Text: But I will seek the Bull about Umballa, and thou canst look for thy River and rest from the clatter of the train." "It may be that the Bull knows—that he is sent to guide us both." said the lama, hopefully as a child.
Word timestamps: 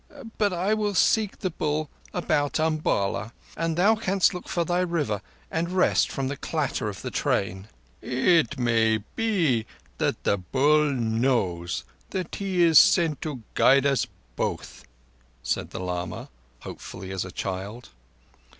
But 0.39 0.51
I 0.51 0.73
will 0.73 0.95
seek 0.95 1.37
the 1.41 1.51
Bull 1.51 1.87
about 2.11 2.59
Umballa, 2.59 3.33
and 3.55 3.77
thou 3.77 3.93
canst 3.95 4.33
look 4.33 4.49
for 4.49 4.65
thy 4.65 4.79
River 4.79 5.21
and 5.51 5.69
rest 5.69 6.11
from 6.11 6.27
the 6.27 6.35
clatter 6.35 6.89
of 6.89 7.03
the 7.03 7.11
train." 7.11 7.67
"It 8.01 8.57
may 8.57 9.03
be 9.15 9.67
that 9.99 10.23
the 10.23 10.39
Bull 10.39 10.85
knows—that 10.89 12.33
he 12.33 12.63
is 12.63 12.79
sent 12.79 13.21
to 13.21 13.43
guide 13.53 13.85
us 13.85 14.07
both." 14.35 14.85
said 15.43 15.69
the 15.69 15.79
lama, 15.79 16.29
hopefully 16.61 17.11
as 17.11 17.23
a 17.23 17.29
child. 17.31 17.89